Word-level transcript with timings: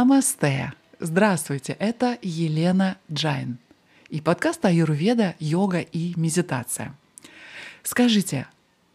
Намасте! 0.00 0.72
Здравствуйте, 0.98 1.76
это 1.78 2.16
Елена 2.22 2.96
Джайн 3.12 3.58
и 4.08 4.22
подкаст 4.22 4.64
Аюрведа, 4.64 5.36
йога 5.38 5.80
и 5.80 6.14
медитация. 6.16 6.94
Скажите, 7.82 8.46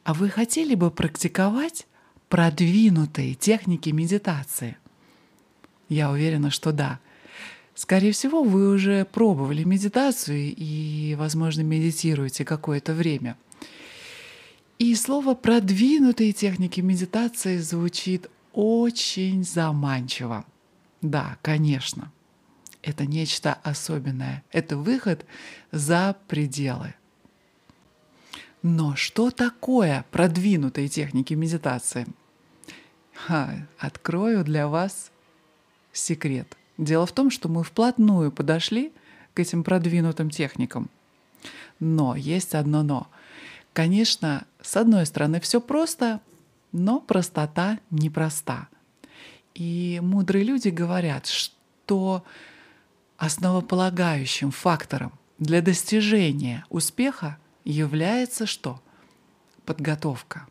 а 0.03 0.15
вы 0.15 0.29
хотели 0.29 0.73
бы 0.73 0.89
практиковать 0.89 1.85
продвинутые 2.27 3.35
техники 3.35 3.91
медитации? 3.91 4.77
Я 5.89 6.09
уверена, 6.09 6.49
что 6.49 6.71
да. 6.71 6.99
Скорее 7.75 8.11
всего, 8.11 8.41
вы 8.41 8.73
уже 8.73 9.05
пробовали 9.05 9.63
медитацию 9.63 10.55
и, 10.57 11.15
возможно, 11.19 11.61
медитируете 11.61 12.45
какое-то 12.45 12.95
время. 12.95 13.37
И 14.79 14.95
слово 14.95 15.35
«продвинутые 15.35 16.33
техники 16.33 16.81
медитации» 16.81 17.59
звучит 17.59 18.27
очень 18.53 19.43
заманчиво. 19.43 20.45
Да, 21.05 21.37
конечно, 21.43 22.11
это 22.81 23.05
нечто 23.05 23.53
особенное. 23.61 24.43
Это 24.51 24.75
выход 24.75 25.23
за 25.71 26.15
пределы. 26.27 26.95
Но 28.63 28.95
что 28.95 29.29
такое 29.29 30.03
продвинутые 30.09 30.87
техники 30.87 31.35
медитации? 31.35 32.07
Ха, 33.13 33.67
открою 33.77 34.43
для 34.43 34.67
вас 34.67 35.11
секрет. 35.93 36.57
Дело 36.79 37.05
в 37.05 37.11
том, 37.11 37.29
что 37.29 37.49
мы 37.49 37.63
вплотную 37.63 38.31
подошли 38.31 38.91
к 39.35 39.39
этим 39.39 39.63
продвинутым 39.63 40.31
техникам. 40.31 40.89
Но 41.79 42.15
есть 42.15 42.55
одно 42.55 42.81
но. 42.81 43.07
Конечно, 43.73 44.47
с 44.59 44.75
одной 44.75 45.05
стороны, 45.05 45.39
все 45.39 45.61
просто, 45.61 46.19
но 46.71 46.99
простота 46.99 47.77
непроста. 47.91 48.69
И 49.55 49.99
мудрые 50.03 50.43
люди 50.43 50.67
говорят, 50.67 51.27
что 51.27 52.23
основополагающим 53.17 54.51
фактором 54.51 55.13
для 55.39 55.61
достижения 55.61 56.65
успеха 56.69 57.37
является 57.63 58.45
что? 58.45 58.81
Подготовка. 59.65 60.45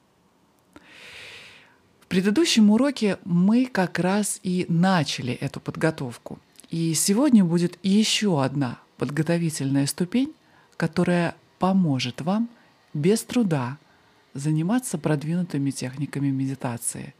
В 2.01 2.07
предыдущем 2.09 2.71
уроке 2.71 3.19
мы 3.25 3.67
как 3.67 3.99
раз 3.99 4.41
и 4.43 4.67
начали 4.69 5.35
эту 5.35 5.61
подготовку. 5.61 6.39
И 6.71 6.95
сегодня 6.95 7.45
будет 7.45 7.79
еще 7.83 8.43
одна 8.43 8.79
подготовительная 8.97 9.87
ступень, 9.87 10.33
которая 10.77 11.35
поможет 11.59 12.21
вам 12.23 12.49
без 12.95 13.23
труда 13.23 13.79
заниматься 14.33 14.99
продвинутыми 14.99 15.71
техниками 15.71 16.31
медитации. 16.31 17.15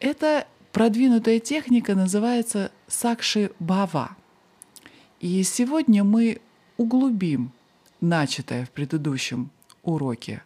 Эта 0.00 0.46
продвинутая 0.72 1.40
техника 1.40 1.94
называется 1.94 2.72
сакши 2.88 3.52
бава. 3.58 4.16
И 5.20 5.42
сегодня 5.42 6.04
мы 6.04 6.40
углубим 6.78 7.52
начатое 8.00 8.64
в 8.64 8.70
предыдущем 8.70 9.50
уроке. 9.82 10.42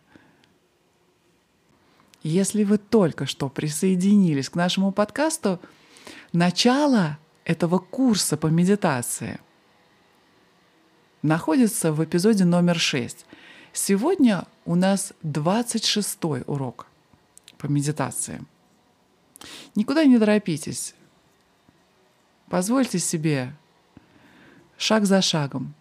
Если 2.25 2.65
вы 2.65 2.79
только 2.79 3.27
что 3.27 3.49
присоединились 3.49 4.49
к 4.49 4.57
нашему 4.57 4.91
подкасту, 4.91 5.61
начало 6.33 7.19
этого 7.45 7.79
курса 7.79 8.37
по 8.37 8.49
медитации 8.49 9.39
находится 11.23 11.93
в 11.93 12.03
эпизоде 12.03 12.45
номер 12.45 12.77
6. 12.77 13.25
Сегодня 13.73 14.47
у 14.65 14.75
нас 14.75 15.13
26 15.23 16.19
урок 16.47 16.87
по 17.57 17.67
медитации. 17.67 18.45
Никуда 19.75 20.05
не 20.05 20.19
торопитесь. 20.19 20.95
Позвольте 22.49 22.99
себе 22.99 23.55
шаг 24.77 25.07
за 25.07 25.23
шагом 25.23 25.75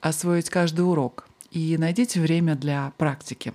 освоить 0.00 0.50
каждый 0.50 0.82
урок 0.82 1.28
и 1.50 1.76
найдите 1.78 2.20
время 2.20 2.54
для 2.54 2.92
практики. 2.96 3.52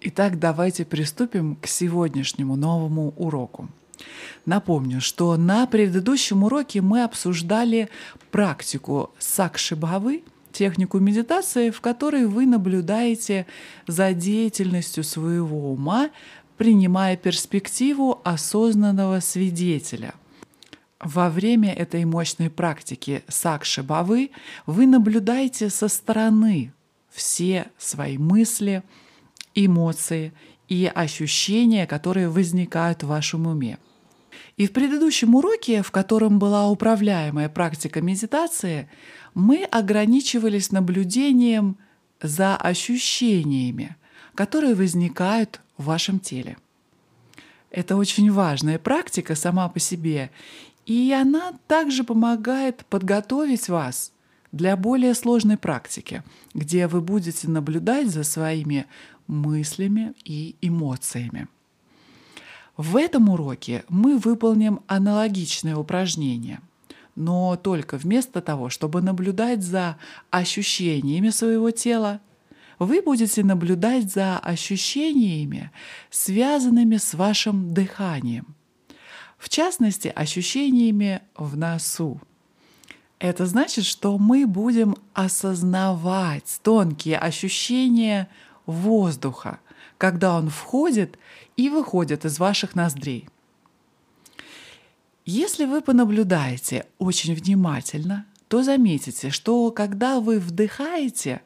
Итак, 0.00 0.38
давайте 0.38 0.84
приступим 0.84 1.56
к 1.56 1.66
сегодняшнему 1.66 2.56
новому 2.56 3.14
уроку. 3.16 3.68
Напомню, 4.46 5.00
что 5.00 5.36
на 5.36 5.66
предыдущем 5.66 6.42
уроке 6.42 6.80
мы 6.80 7.04
обсуждали 7.04 7.88
практику 8.30 9.12
сакши 9.18 9.76
бхавы 9.76 10.24
технику 10.52 10.98
медитации, 10.98 11.70
в 11.70 11.80
которой 11.80 12.26
вы 12.26 12.46
наблюдаете 12.46 13.46
за 13.86 14.12
деятельностью 14.12 15.04
своего 15.04 15.72
ума, 15.72 16.10
принимая 16.56 17.16
перспективу 17.16 18.20
осознанного 18.24 19.20
свидетеля. 19.20 20.14
Во 21.00 21.30
время 21.30 21.72
этой 21.72 22.04
мощной 22.04 22.48
практики 22.48 23.24
сакши 23.26 23.82
бавы 23.82 24.30
вы 24.66 24.86
наблюдаете 24.86 25.68
со 25.68 25.88
стороны 25.88 26.72
все 27.10 27.66
свои 27.76 28.18
мысли, 28.18 28.82
эмоции 29.54 30.32
и 30.68 30.90
ощущения, 30.92 31.86
которые 31.86 32.28
возникают 32.28 33.02
в 33.02 33.08
вашем 33.08 33.46
уме. 33.46 33.78
И 34.56 34.66
в 34.66 34.72
предыдущем 34.72 35.34
уроке, 35.34 35.82
в 35.82 35.90
котором 35.90 36.38
была 36.38 36.68
управляемая 36.68 37.48
практика 37.48 38.00
медитации, 38.00 38.88
мы 39.34 39.64
ограничивались 39.64 40.72
наблюдением 40.72 41.78
за 42.20 42.56
ощущениями, 42.56 43.96
которые 44.34 44.74
возникают 44.74 45.60
в 45.82 45.86
вашем 45.86 46.18
теле. 46.18 46.56
Это 47.70 47.96
очень 47.96 48.30
важная 48.30 48.78
практика 48.78 49.34
сама 49.34 49.68
по 49.68 49.78
себе, 49.78 50.30
и 50.86 51.12
она 51.12 51.52
также 51.66 52.04
помогает 52.04 52.84
подготовить 52.86 53.68
вас 53.68 54.12
для 54.52 54.76
более 54.76 55.14
сложной 55.14 55.56
практики, 55.56 56.22
где 56.54 56.86
вы 56.86 57.00
будете 57.00 57.48
наблюдать 57.48 58.08
за 58.08 58.24
своими 58.24 58.86
мыслями 59.26 60.14
и 60.24 60.56
эмоциями. 60.60 61.48
В 62.76 62.96
этом 62.96 63.28
уроке 63.28 63.84
мы 63.88 64.18
выполним 64.18 64.80
аналогичное 64.86 65.76
упражнение– 65.76 66.60
но 67.14 67.56
только 67.56 67.98
вместо 67.98 68.40
того, 68.40 68.70
чтобы 68.70 69.02
наблюдать 69.02 69.62
за 69.62 69.98
ощущениями 70.30 71.28
своего 71.28 71.70
тела, 71.70 72.20
вы 72.86 73.02
будете 73.02 73.44
наблюдать 73.44 74.12
за 74.12 74.38
ощущениями, 74.38 75.70
связанными 76.10 76.96
с 76.96 77.14
вашим 77.14 77.72
дыханием. 77.72 78.54
В 79.38 79.48
частности, 79.48 80.12
ощущениями 80.14 81.20
в 81.36 81.56
носу. 81.56 82.20
Это 83.18 83.46
значит, 83.46 83.84
что 83.84 84.18
мы 84.18 84.46
будем 84.46 84.96
осознавать 85.14 86.60
тонкие 86.62 87.18
ощущения 87.18 88.28
воздуха, 88.66 89.60
когда 89.98 90.36
он 90.36 90.48
входит 90.48 91.18
и 91.56 91.68
выходит 91.68 92.24
из 92.24 92.38
ваших 92.38 92.74
ноздрей. 92.74 93.28
Если 95.24 95.66
вы 95.66 95.82
понаблюдаете 95.82 96.86
очень 96.98 97.34
внимательно, 97.34 98.26
то 98.48 98.62
заметите, 98.62 99.30
что 99.30 99.70
когда 99.70 100.18
вы 100.18 100.40
вдыхаете, 100.40 101.42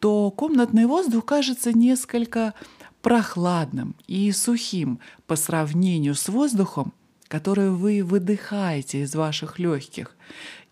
то 0.00 0.30
комнатный 0.30 0.86
воздух 0.86 1.24
кажется 1.24 1.72
несколько 1.72 2.54
прохладным 3.02 3.94
и 4.06 4.30
сухим 4.32 5.00
по 5.26 5.36
сравнению 5.36 6.14
с 6.14 6.28
воздухом, 6.28 6.92
который 7.28 7.70
вы 7.70 8.02
выдыхаете 8.02 9.02
из 9.02 9.14
ваших 9.14 9.58
легких 9.58 10.16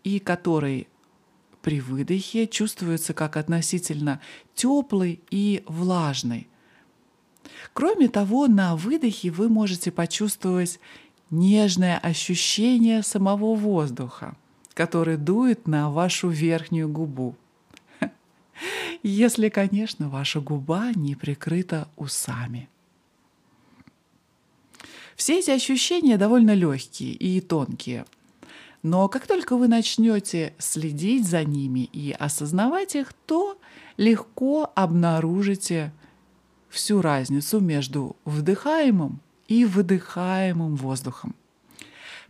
и 0.04 0.18
который 0.18 0.88
при 1.62 1.80
выдохе 1.80 2.46
чувствуется 2.46 3.12
как 3.12 3.36
относительно 3.36 4.20
теплый 4.54 5.20
и 5.30 5.64
влажный. 5.66 6.48
Кроме 7.72 8.08
того, 8.08 8.46
на 8.46 8.76
выдохе 8.76 9.30
вы 9.30 9.48
можете 9.48 9.90
почувствовать 9.90 10.78
нежное 11.30 11.98
ощущение 11.98 13.02
самого 13.02 13.54
воздуха, 13.54 14.36
который 14.74 15.16
дует 15.16 15.66
на 15.66 15.90
вашу 15.90 16.28
верхнюю 16.28 16.88
губу. 16.88 17.34
Если, 19.02 19.48
конечно, 19.48 20.08
ваша 20.08 20.40
губа 20.40 20.92
не 20.94 21.14
прикрыта 21.14 21.88
усами. 21.96 22.68
Все 25.16 25.38
эти 25.38 25.50
ощущения 25.50 26.18
довольно 26.18 26.54
легкие 26.54 27.12
и 27.12 27.40
тонкие. 27.40 28.04
Но 28.82 29.08
как 29.08 29.26
только 29.26 29.56
вы 29.56 29.66
начнете 29.66 30.54
следить 30.58 31.26
за 31.26 31.42
ними 31.44 31.88
и 31.92 32.12
осознавать 32.12 32.94
их, 32.94 33.12
то 33.24 33.58
легко 33.96 34.70
обнаружите 34.74 35.92
всю 36.68 37.00
разницу 37.00 37.60
между 37.60 38.16
вдыхаемым 38.24 39.20
и 39.48 39.64
выдыхаемым 39.64 40.76
воздухом. 40.76 41.34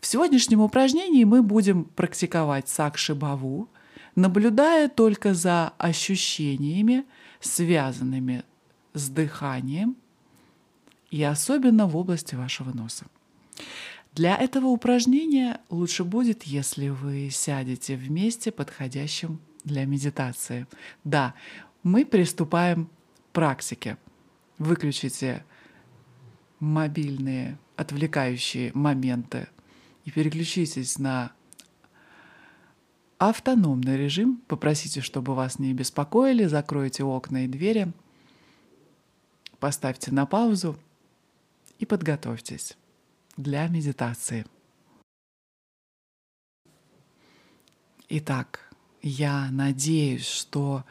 В 0.01 0.07
сегодняшнем 0.07 0.61
упражнении 0.61 1.25
мы 1.25 1.43
будем 1.43 1.85
практиковать 1.85 2.69
сакши-баву, 2.69 3.69
наблюдая 4.17 4.89
только 4.89 5.35
за 5.35 5.69
ощущениями, 5.79 7.05
связанными 7.41 8.43
с 8.95 9.09
дыханием 9.09 9.97
и 11.11 11.23
особенно 11.23 11.87
в 11.87 11.97
области 11.97 12.35
вашего 12.35 12.73
носа. 12.73 13.07
Для 14.13 14.35
этого 14.35 14.69
упражнения 14.69 15.61
лучше 15.69 16.03
будет, 16.03 16.45
если 16.45 16.89
вы 16.89 17.29
сядете 17.31 17.97
в 17.97 18.11
месте, 18.11 18.51
подходящем 18.51 19.39
для 19.63 19.85
медитации. 19.85 20.67
Да, 21.05 21.35
мы 21.83 22.07
приступаем 22.07 22.87
к 22.87 23.33
практике. 23.35 23.99
Выключите 24.59 25.45
мобильные 26.59 27.59
отвлекающие 27.77 28.71
моменты 28.73 29.49
и 30.07 30.11
переключитесь 30.11 30.99
на 30.99 31.33
автономный 33.19 33.97
режим. 33.97 34.43
Попросите, 34.47 35.01
чтобы 35.01 35.35
вас 35.35 35.59
не 35.59 35.73
беспокоили, 35.73 36.45
закройте 36.45 37.05
окна 37.05 37.45
и 37.45 37.49
двери, 37.49 37.93
поставьте 39.59 40.13
на 40.13 40.27
паузу 40.27 40.77
и 41.79 41.87
подготовьтесь 41.87 42.77
для 43.37 43.67
медитации. 43.69 44.47
Итак, 48.09 48.71
я 49.03 49.51
надеюсь, 49.51 50.27
что 50.27 50.85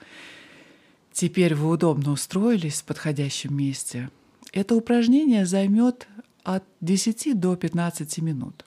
теперь 1.12 1.56
вы 1.56 1.70
удобно 1.70 2.12
устроились 2.12 2.82
в 2.82 2.86
подходящем 2.86 3.56
месте. 3.56 4.10
Это 4.52 4.76
упражнение 4.76 5.46
займет 5.46 6.08
от 6.44 6.64
10 6.82 7.40
до 7.40 7.56
15 7.56 8.18
минут. 8.20 8.66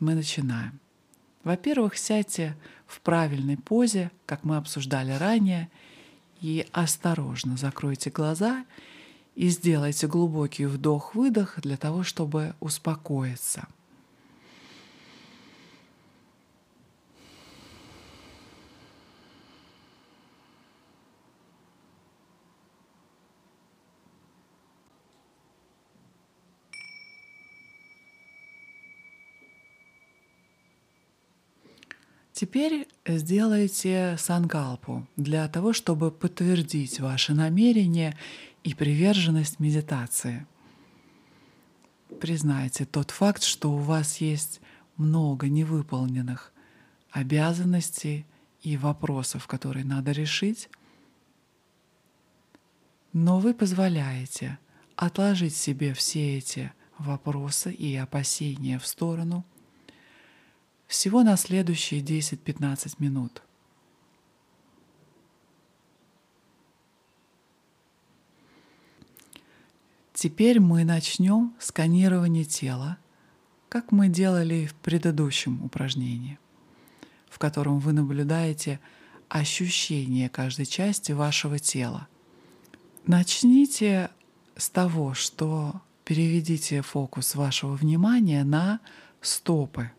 Мы 0.00 0.14
начинаем. 0.14 0.80
Во-первых, 1.48 1.96
сядьте 1.96 2.54
в 2.86 3.00
правильной 3.00 3.56
позе, 3.56 4.10
как 4.26 4.44
мы 4.44 4.58
обсуждали 4.58 5.12
ранее, 5.12 5.70
и 6.42 6.66
осторожно 6.72 7.56
закройте 7.56 8.10
глаза 8.10 8.66
и 9.34 9.48
сделайте 9.48 10.08
глубокий 10.08 10.66
вдох-выдох 10.66 11.58
для 11.62 11.78
того, 11.78 12.02
чтобы 12.02 12.54
успокоиться. 12.60 13.66
Теперь 32.48 32.88
сделайте 33.06 34.16
санкалпу 34.18 35.06
для 35.16 35.46
того, 35.48 35.74
чтобы 35.74 36.10
подтвердить 36.10 36.98
ваше 36.98 37.34
намерение 37.34 38.16
и 38.64 38.72
приверженность 38.72 39.60
медитации. 39.60 40.46
Признайте 42.22 42.86
тот 42.86 43.10
факт, 43.10 43.42
что 43.42 43.70
у 43.70 43.76
вас 43.76 44.22
есть 44.22 44.62
много 44.96 45.50
невыполненных 45.50 46.54
обязанностей 47.10 48.24
и 48.62 48.78
вопросов, 48.78 49.46
которые 49.46 49.84
надо 49.84 50.12
решить, 50.12 50.70
но 53.12 53.40
вы 53.40 53.52
позволяете 53.52 54.58
отложить 54.96 55.54
себе 55.54 55.92
все 55.92 56.38
эти 56.38 56.72
вопросы 56.96 57.74
и 57.74 57.94
опасения 57.94 58.78
в 58.78 58.86
сторону 58.86 59.44
всего 60.88 61.22
на 61.22 61.36
следующие 61.36 62.00
10-15 62.00 62.94
минут. 62.98 63.42
Теперь 70.14 70.58
мы 70.58 70.82
начнем 70.82 71.54
сканирование 71.60 72.44
тела, 72.44 72.98
как 73.68 73.92
мы 73.92 74.08
делали 74.08 74.66
в 74.66 74.74
предыдущем 74.74 75.64
упражнении, 75.64 76.40
в 77.30 77.38
котором 77.38 77.78
вы 77.78 77.92
наблюдаете 77.92 78.80
ощущение 79.28 80.28
каждой 80.28 80.66
части 80.66 81.12
вашего 81.12 81.60
тела. 81.60 82.08
Начните 83.06 84.10
с 84.56 84.68
того, 84.70 85.14
что 85.14 85.82
переведите 86.04 86.82
фокус 86.82 87.34
вашего 87.36 87.74
внимания 87.76 88.42
на 88.42 88.80
стопы. 89.20 89.92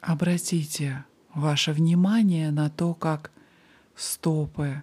Обратите 0.00 1.04
ваше 1.34 1.72
внимание 1.72 2.50
на 2.50 2.70
то, 2.70 2.94
как 2.94 3.30
стопы 3.94 4.82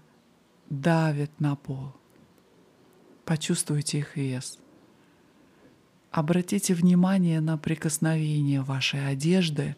давит 0.70 1.40
на 1.40 1.56
пол. 1.56 1.94
Почувствуйте 3.26 4.00
их 4.00 4.16
вес. 4.16 4.60
Обратите 6.12 6.74
внимание 6.74 7.42
на 7.42 7.58
прикосновение 7.58 8.62
вашей 8.62 9.08
одежды 9.08 9.76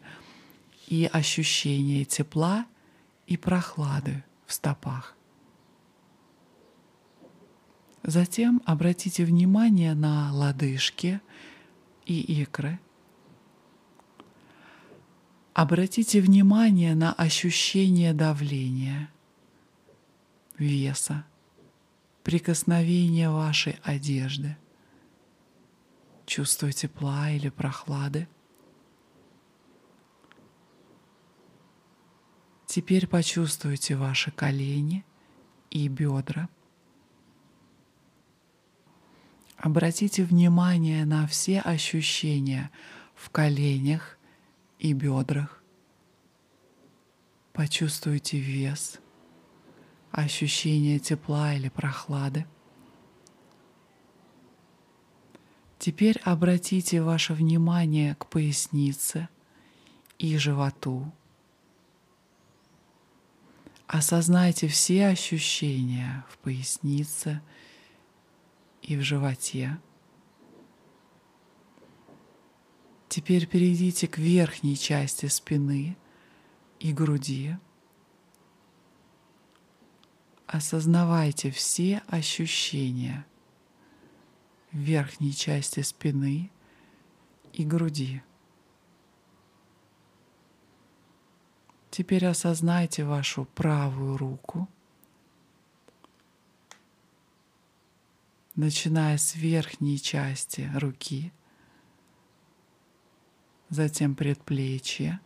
и 0.86 1.08
ощущение 1.10 2.04
тепла 2.04 2.66
и 3.26 3.36
прохлады 3.36 4.24
в 4.46 4.52
стопах. 4.52 5.16
Затем 8.02 8.62
обратите 8.64 9.24
внимание 9.24 9.94
на 9.94 10.32
лодыжки 10.32 11.20
и 12.06 12.20
икры. 12.42 12.78
Обратите 15.52 16.20
внимание 16.20 16.94
на 16.94 17.12
ощущение 17.12 18.14
давления– 18.14 19.10
веса, 20.58 21.24
прикосновения 22.22 23.30
вашей 23.30 23.80
одежды, 23.82 24.56
чувство 26.26 26.70
тепла 26.70 27.30
или 27.30 27.48
прохлады. 27.48 28.28
Теперь 32.66 33.08
почувствуйте 33.08 33.96
ваши 33.96 34.30
колени 34.30 35.04
и 35.70 35.88
бедра. 35.88 36.48
Обратите 39.56 40.22
внимание 40.22 41.04
на 41.04 41.26
все 41.26 41.60
ощущения 41.60 42.70
в 43.14 43.30
коленях 43.30 44.19
и 44.80 44.94
бедрах. 44.94 45.62
Почувствуйте 47.52 48.38
вес– 48.38 48.98
ощущение 50.10 50.98
тепла 50.98 51.54
или 51.54 51.68
прохлады. 51.68 52.46
Теперь 55.78 56.18
обратите 56.24 57.02
ваше 57.02 57.34
внимание 57.34 58.14
к 58.14 58.26
пояснице 58.26 59.28
и 60.18 60.36
животу. 60.36 61.12
Осознайте 63.86 64.68
все 64.68 65.08
ощущения 65.08 66.24
в 66.28 66.38
пояснице 66.38 67.42
и 68.82 68.96
в 68.96 69.02
животе. 69.02 69.78
Теперь 73.10 73.48
перейдите 73.48 74.06
к 74.06 74.18
верхней 74.18 74.76
части 74.76 75.26
спины 75.26 75.96
и 76.78 76.92
груди. 76.92 77.56
Осознавайте 80.46 81.50
все 81.50 82.04
ощущения 82.06 83.26
в 84.70 84.76
верхней 84.76 85.32
части 85.32 85.80
спины 85.80 86.52
и 87.52 87.64
груди. 87.64 88.22
Теперь 91.90 92.26
осознайте 92.26 93.04
вашу 93.04 93.44
правую 93.44 94.18
руку, 94.18 94.68
начиная 98.54 99.18
с 99.18 99.34
верхней 99.34 99.98
части 99.98 100.70
руки, 100.76 101.32
затем 103.70 104.16
предплечье, 104.16 105.20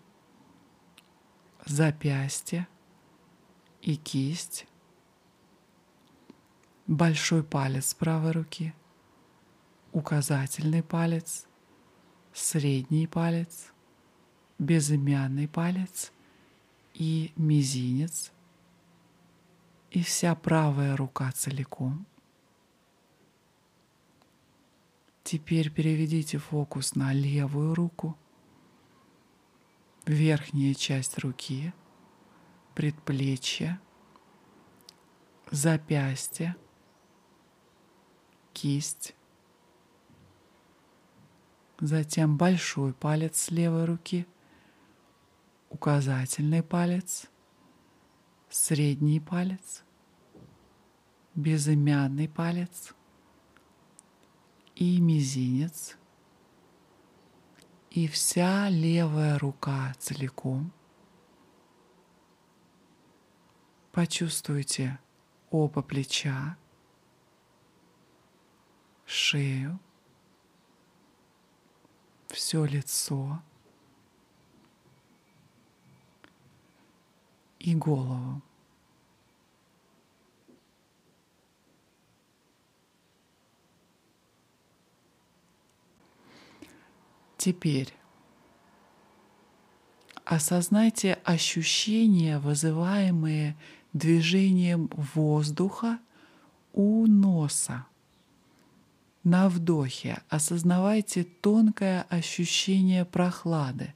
запястье 1.65 2.69
и 3.81 3.97
кисть. 3.97 4.67
Большой 6.87 7.43
палец 7.43 7.95
правой 7.95 8.33
руки, 8.33 8.75
указательный 9.93 10.83
палец, 10.83 11.47
средний 12.35 13.07
палец, 13.07 13.73
безымянный 14.59 15.49
палец 15.49 16.13
и 16.93 17.33
мизинец, 17.37 18.31
и 19.91 20.03
вся 20.03 20.35
правая 20.35 20.95
рука 20.97 21.33
целиком. 21.33 22.07
Теперь 25.23 25.71
переведите 25.71 26.37
фокус 26.37 26.95
на 26.95 27.15
левую 27.15 27.75
руку, 27.75 28.19
верхняя 30.07 30.75
часть 30.75 31.19
руки, 31.19 31.73
предплечье, 32.75 33.81
запястье– 35.51 36.57
кисть, 38.55 39.15
затем 41.81 42.39
большой 42.39 42.95
палец 42.95 43.51
левой 43.51 43.85
руки, 43.85 44.27
указательный 45.69 46.63
палец, 46.63 47.29
средний 48.49 49.21
палец, 49.21 49.83
безымянный 51.35 52.29
палец 52.29 52.95
и 54.77 55.01
мизинец, 55.01 55.99
и 57.95 58.09
вся 58.09 58.69
левая 58.71 59.39
рука 59.39 59.95
целиком. 60.01 60.73
Почувствуйте 63.93 64.99
оба 65.51 65.81
плеча, 65.81 66.57
шею, 69.07 69.79
все 72.27 72.65
лицо 72.65 73.41
и 77.61 77.77
голову. 77.77 78.43
Теперь 87.45 87.93
осознайте 90.25 91.19
ощущения, 91.25 92.39
вызываемые 92.39 93.55
движением 93.93 94.89
воздуха 95.15 95.99
у 96.73 97.07
носа. 97.07 97.85
На 99.25 99.51
вдохе 99.51 100.23
осознавайте 100.31 101.25
тонкое 101.25 102.07
ощущение 102.09 103.05
прохлады 103.05 103.95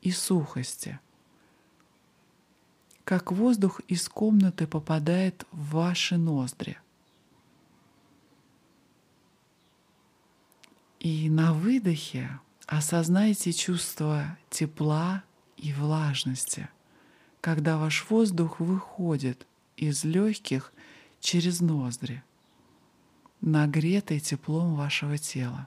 и 0.00 0.12
сухости, 0.12 1.00
как 3.02 3.32
воздух 3.32 3.80
из 3.88 4.08
комнаты 4.08 4.68
попадает 4.68 5.44
в 5.50 5.72
ваши 5.72 6.16
ноздри. 6.16 6.78
И 11.00 11.28
на 11.28 11.52
выдохе 11.52 12.38
осознайте 12.70 13.52
чувство 13.52 14.38
тепла 14.48 15.24
и 15.56 15.72
влажности, 15.72 16.68
когда 17.40 17.78
ваш 17.78 18.08
воздух 18.08 18.60
выходит 18.60 19.44
из 19.76 20.04
легких 20.04 20.72
через 21.20 21.60
ноздри– 21.60 22.22
нагретой 23.40 24.20
теплом 24.20 24.76
вашего 24.76 25.18
тела. 25.18 25.66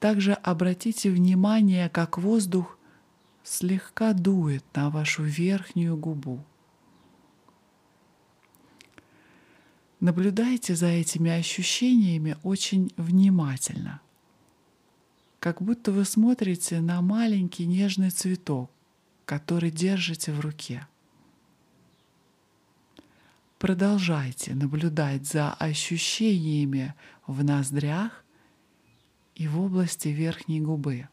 Также 0.00 0.34
обратите 0.34 1.10
внимание, 1.10 1.88
как 1.88 2.18
воздух 2.18 2.76
слегка 3.42 4.12
дует 4.12 4.64
на 4.74 4.90
вашу 4.90 5.22
верхнюю 5.22 5.96
губу. 5.96 6.44
Наблюдайте 10.00 10.74
за 10.74 10.88
этими 10.88 11.30
ощущениями 11.30 12.36
очень 12.42 12.92
внимательно, 12.96 14.00
как 15.38 15.62
будто 15.62 15.92
вы 15.92 16.04
смотрите 16.04 16.80
на 16.80 17.00
маленький 17.00 17.66
нежный 17.66 18.10
цветок, 18.10 18.70
который 19.24 19.70
держите 19.70 20.32
в 20.32 20.40
руке. 20.40 20.86
Продолжайте 23.58 24.54
наблюдать 24.54 25.26
за 25.26 25.54
ощущениями 25.54 26.94
в 27.26 27.42
ноздрях 27.42 28.24
и 29.34 29.48
в 29.48 29.58
области 29.58 30.08
верхней 30.08 30.60
губы. 30.60 31.08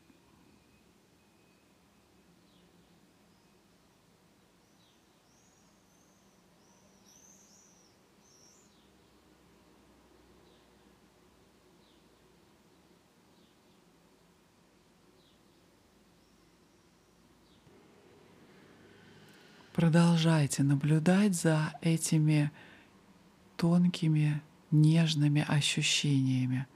Продолжайте 19.73 20.63
наблюдать 20.63 21.33
за 21.33 21.73
этими 21.81 22.51
тонкими, 23.55 24.41
нежными 24.69 25.45
ощущениями. 25.47 26.67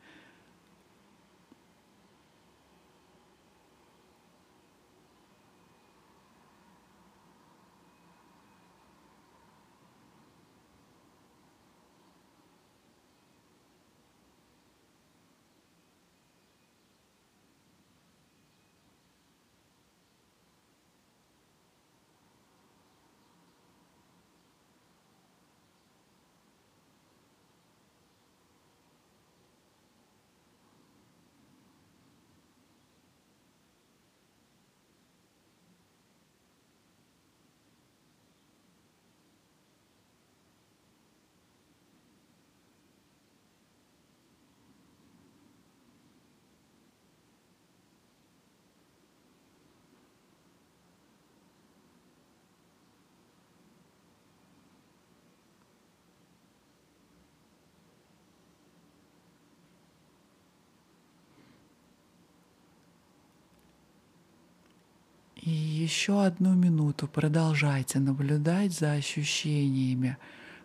И 65.46 65.52
еще 65.52 66.25
одну 66.25 66.56
минуту 66.56 67.08
продолжайте 67.08 68.00
наблюдать 68.00 68.74
за 68.74 68.94
ощущениями 68.94 70.18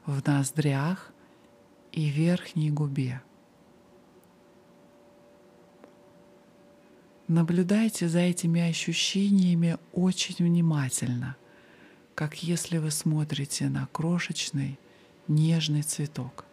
в 0.06 0.26
ноздрях 0.26 1.12
и 1.92 2.08
верхней 2.08 2.70
губе. 2.70 3.20
Наблюдайте 7.28 8.08
за 8.08 8.20
этими 8.20 8.62
ощущениями 8.62 9.76
очень 9.92 10.36
внимательно, 10.42 11.36
как 12.14 12.42
если 12.42 12.78
вы 12.78 12.90
смотрите 12.90 13.68
на 13.68 13.86
крошечный 13.92 14.78
нежный 15.28 15.82
цветок. 15.82 16.46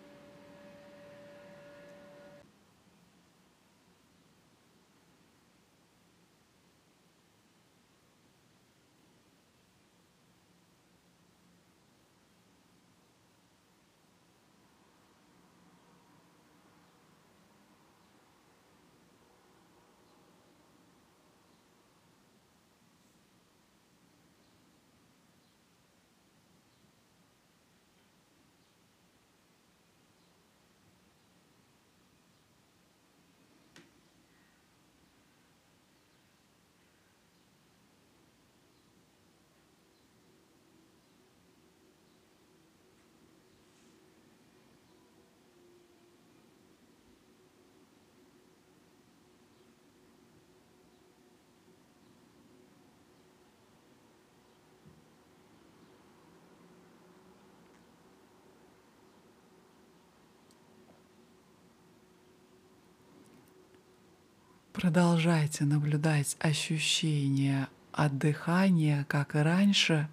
Продолжайте 64.78 65.66
наблюдать 65.66 66.38
ощущения 66.40 67.68
от 67.94 68.16
дыхания, 68.20 69.06
как 69.06 69.34
и 69.34 69.40
раньше, 69.40 70.08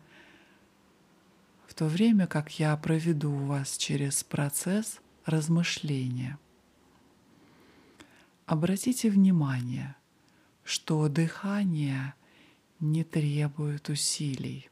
в 1.67 1.75
то 1.75 1.85
время 1.85 2.27
как 2.27 2.59
я 2.59 2.75
проведу 2.79 3.31
вас 3.31 3.77
через 3.77 4.25
процесс 4.25 5.03
размышления. 5.27 6.39
Обратите 8.47 9.11
внимание, 9.11 9.97
что 10.65 11.11
дыхание 11.11 12.15
не 12.81 13.05
требует 13.05 13.91
усилий. 13.91 14.71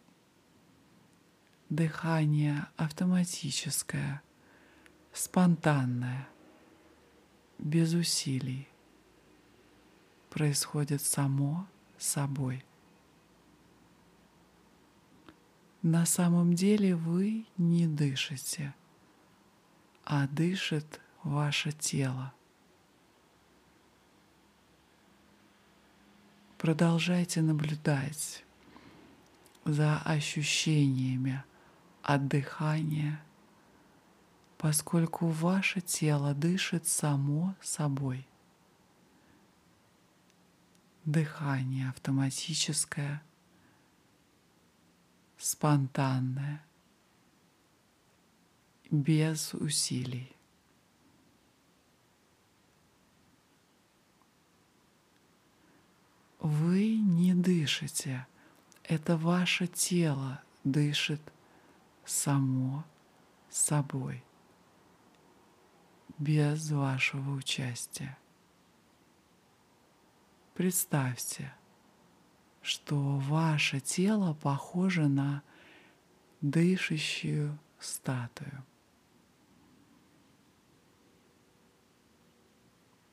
Дыхание 1.69 2.67
автоматическое, 2.79 4.23
спонтанное, 5.13 6.27
без 7.59 7.93
усилий 7.93 8.72
происходит 10.33 11.03
само 11.03 11.67
собой. 11.99 12.65
На 15.83 16.07
самом 16.07 16.55
деле 16.55 16.97
вы 16.97 17.45
не 17.59 17.87
дышите, 17.87 18.75
а 20.05 20.27
дышит 20.29 21.03
ваше 21.23 21.73
тело. 21.73 22.33
Продолжайте 26.57 27.43
наблюдать 27.43 28.43
за 29.67 29.99
ощущениями 29.99 31.45
от 32.03 32.27
дыхания, 32.27 33.23
поскольку 34.57 35.27
ваше 35.27 35.83
тело 35.83 36.33
дышит 36.33 36.87
само 36.87 37.55
собой 37.61 38.27
дыхание 41.05 41.89
автоматическое, 41.89 43.23
спонтанное, 45.37 46.65
без 48.91 49.55
усилий. 49.55 50.37
Вы 56.39 56.97
не 56.97 57.35
дышите, 57.35 58.27
это 58.83 59.17
ваше 59.17 59.67
тело 59.67 60.43
дышит 60.65 61.21
само 62.05 62.85
собой, 63.49 64.25
без 66.19 66.71
вашего 66.71 67.35
участия. 67.35 68.19
Представьте, 70.55 71.55
что 72.61 73.17
ваше 73.19 73.81
тело 73.81 74.35
похоже 74.35 75.09
на 75.09 75.43
дышащую 76.43 77.59
статую. 77.79 78.63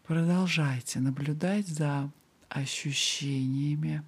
Продолжайте 0.04 1.00
наблюдать 1.00 1.68
за 1.68 2.12
ощущениями 2.50 4.04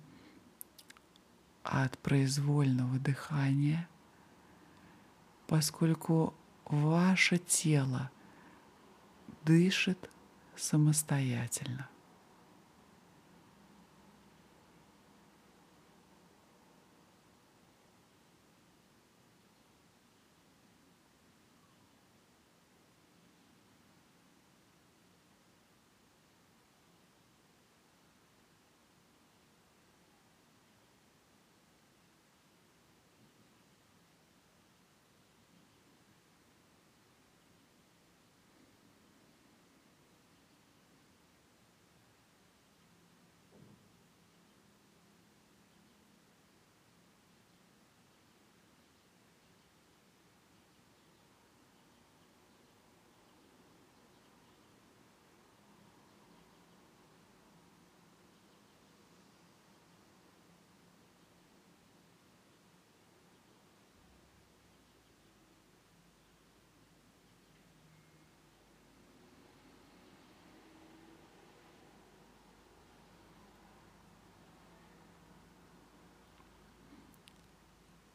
от 1.63 1.97
произвольного 1.99 2.99
дыхания, 2.99 3.87
поскольку 5.47 6.33
ваше 6.65 7.37
тело 7.37 8.11
дышит 9.45 10.09
самостоятельно. 10.55 11.87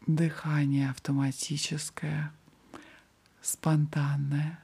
Дыхание 0.07 0.91
автоматическое, 0.91 2.33
спонтанное, 3.43 4.61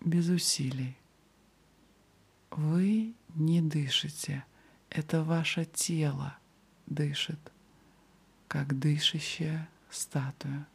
без 0.00 0.28
усилий. 0.28 0.96
Вы 2.50 3.14
не 3.36 3.62
дышите, 3.62 4.44
это 4.90 5.22
ваше 5.22 5.64
тело 5.64 6.36
дышит, 6.86 7.38
как 8.48 8.76
дышащая 8.76 9.68
статуя. 9.88 10.66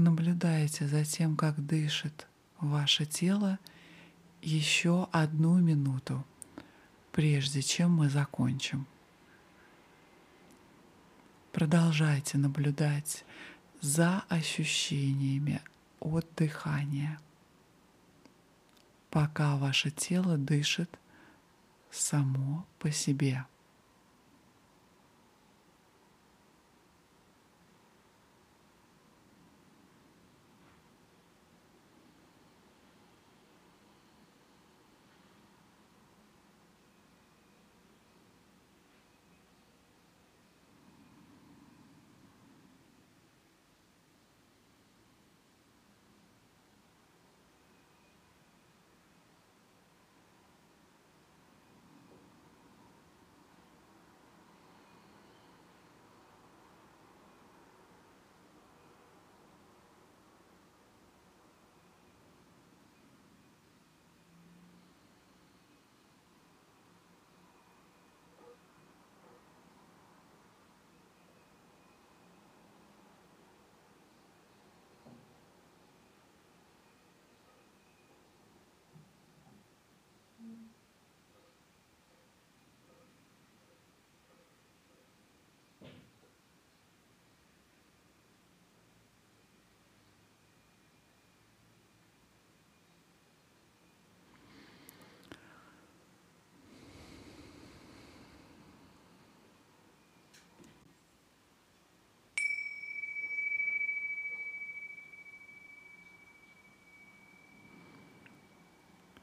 Наблюдаете 0.00 0.86
за 0.86 1.04
тем, 1.04 1.36
как 1.36 1.64
дышит 1.64 2.26
ваше 2.58 3.06
тело 3.06 3.58
еще 4.42 5.08
одну 5.12 5.58
минуту, 5.58 6.24
прежде 7.12 7.62
чем 7.62 7.92
мы 7.92 8.08
закончим. 8.08 8.86
Продолжайте 11.52 12.38
наблюдать 12.38 13.24
за 13.80 14.24
ощущениями 14.28 15.60
от 16.00 16.26
дыхания, 16.36 17.20
пока 19.10 19.56
ваше 19.56 19.90
тело 19.90 20.38
дышит 20.38 20.98
само 21.90 22.66
по 22.78 22.90
себе. 22.90 23.44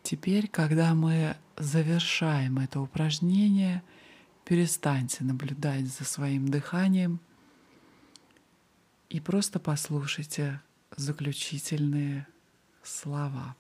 Теперь, 0.10 0.48
когда 0.48 0.96
мы 0.96 1.36
завершаем 1.58 2.60
это 2.60 2.80
упражнение, 2.80 3.84
перестаньте 4.46 5.26
наблюдать 5.26 5.88
за 5.88 6.06
своим 6.06 6.48
дыханием 6.48 7.20
и 9.10 9.20
просто 9.20 9.60
послушайте 9.60 10.62
заключительные 10.96 12.26
слова. 12.84 13.58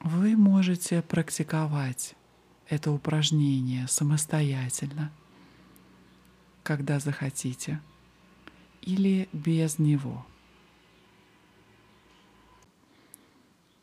Вы 0.00 0.34
можете 0.34 1.02
практиковать 1.02 2.14
это 2.70 2.90
упражнение 2.90 3.86
самостоятельно, 3.86 5.12
когда 6.62 7.00
захотите, 7.00 7.82
или 8.80 9.28
без 9.34 9.78
него– 9.78 10.24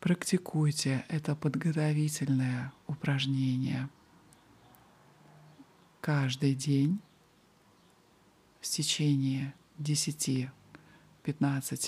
Практикуйте 0.03 1.05
это 1.07 1.33
подготовительное 1.33 2.73
упражнение 2.87 3.87
каждый 6.01 6.55
день 6.55 6.99
в 8.59 8.67
течение 8.67 9.53
10-15 9.79 10.51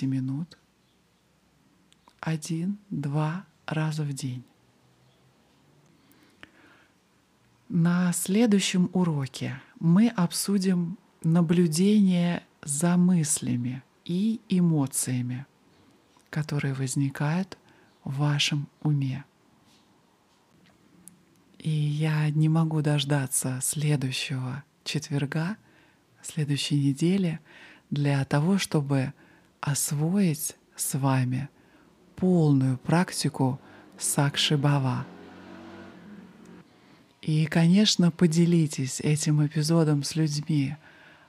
минут 0.06 0.56
один-два 2.20 3.44
раза 3.66 4.02
в 4.02 4.14
день. 4.14 4.42
На 7.68 8.14
следующем 8.14 8.88
уроке 8.94 9.60
мы 9.78 10.08
обсудим 10.08 10.96
наблюдение 11.22 12.42
за 12.62 12.96
мыслями 12.96 13.82
и 14.06 14.40
эмоциями, 14.48 15.44
которые 16.30 16.72
возникают 16.72 17.58
вашем 18.10 18.68
уме. 18.82 19.24
И 21.58 21.70
я 21.70 22.30
не 22.30 22.48
могу 22.48 22.80
дождаться 22.80 23.58
следующего 23.60 24.62
четверга, 24.84 25.56
следующей 26.22 26.76
недели 26.76 27.40
для 27.90 28.24
того, 28.24 28.58
чтобы 28.58 29.12
освоить 29.60 30.56
с 30.76 30.94
вами 30.96 31.48
полную 32.14 32.78
практику 32.78 33.60
Сакшибава. 33.98 35.04
И, 37.22 37.46
конечно, 37.46 38.12
поделитесь 38.12 39.00
этим 39.00 39.44
эпизодом 39.44 40.04
с 40.04 40.14
людьми, 40.14 40.76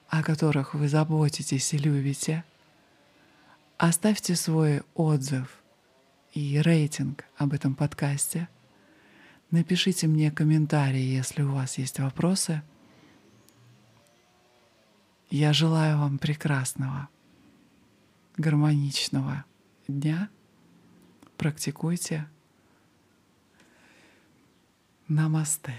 о 0.09 0.21
которых 0.21 0.75
вы 0.75 0.87
заботитесь 0.87 1.73
и 1.73 1.77
любите. 1.79 2.43
Оставьте 3.77 4.35
свой 4.35 4.83
отзыв 4.93 5.63
и 6.33 6.59
рейтинг 6.59 7.25
об 7.37 7.53
этом 7.53 7.75
подкасте. 7.75 8.47
Напишите 9.51 10.07
мне 10.07 10.31
комментарии, 10.31 11.01
если 11.01 11.41
у 11.41 11.53
вас 11.53 11.77
есть 11.77 11.99
вопросы. 11.99 12.61
Я 15.29 15.53
желаю 15.53 15.97
вам 15.97 16.17
прекрасного, 16.17 17.09
гармоничного 18.37 19.45
дня. 19.87 20.29
Практикуйте. 21.37 22.27
Намасте. 25.07 25.75